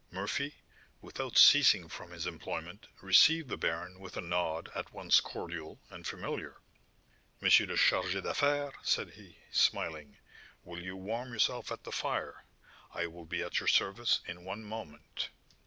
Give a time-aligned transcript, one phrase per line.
[0.09, 0.55] Murphy,
[0.99, 6.07] without ceasing from his employment, received the baron with a nod at once cordial and
[6.07, 6.57] familiar.
[7.39, 7.43] "M.
[7.43, 10.17] le Chargé d'Affaires," said he, smiling,
[10.63, 12.43] "will you warm yourself at the fire?
[12.91, 15.29] I will be at your service in one moment."